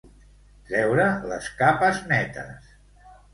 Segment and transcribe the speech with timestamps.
[0.69, 2.73] Treure les capes netes.